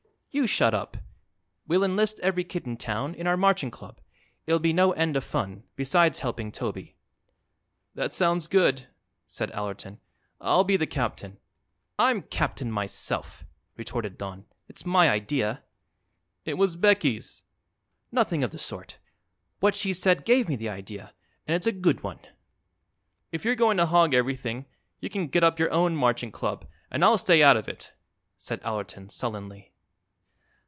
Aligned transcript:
"You 0.33 0.47
shut 0.47 0.73
up. 0.73 0.95
We'll 1.67 1.83
enlist 1.83 2.17
every 2.21 2.45
kid 2.45 2.65
in 2.65 2.77
town 2.77 3.15
in 3.15 3.27
our 3.27 3.35
marching 3.35 3.69
club. 3.69 3.99
It'll 4.47 4.59
be 4.61 4.71
no 4.71 4.93
end 4.93 5.17
of 5.17 5.25
fun 5.25 5.65
besides 5.75 6.19
helping 6.19 6.53
Toby." 6.53 6.95
"That 7.95 8.13
sounds 8.13 8.47
good," 8.47 8.87
said 9.27 9.51
Allerton. 9.51 9.99
"I'll 10.39 10.63
be 10.63 10.77
the 10.77 10.87
captain." 10.87 11.37
"I'm 11.99 12.21
captain 12.21 12.71
myself," 12.71 13.43
retorted 13.75 14.17
Don. 14.17 14.45
"It's 14.69 14.85
my 14.85 15.09
idea." 15.09 15.63
"It 16.45 16.53
was 16.57 16.77
Becky's." 16.77 17.43
"Nothing 18.09 18.41
of 18.41 18.51
the 18.51 18.57
sort. 18.57 18.99
What 19.59 19.75
she 19.75 19.91
said 19.91 20.23
gave 20.23 20.47
me 20.47 20.55
the 20.55 20.69
idea; 20.69 21.13
and 21.45 21.55
it's 21.55 21.67
a 21.67 21.73
good 21.73 22.03
one." 22.03 22.19
"If 23.33 23.43
you're 23.43 23.55
going 23.55 23.75
to 23.75 23.85
hog 23.85 24.13
everything, 24.13 24.65
you 25.01 25.09
can 25.09 25.27
get 25.27 25.43
up 25.43 25.59
your 25.59 25.71
own 25.73 25.93
marching 25.93 26.31
club, 26.31 26.69
and 26.89 27.03
I'll 27.03 27.17
stay 27.17 27.43
out 27.43 27.57
of 27.57 27.67
it," 27.67 27.91
said 28.37 28.61
Allerton 28.63 29.09
sullenly. 29.09 29.67